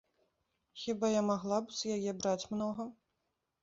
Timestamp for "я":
1.17-1.21